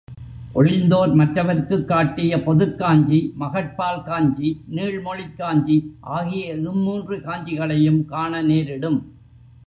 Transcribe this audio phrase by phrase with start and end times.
[0.55, 5.95] ஒழிந்தோர் மற்றவர்க்குக் காட்டிய பொதுக்காஞ்சி, மகட் பால் காஞ்சி, நீள்மொழிக் காஞ்சி
[5.99, 8.99] ஆகிய இம்மூன்று காஞ்சிகளையும் காண நேரிடும்.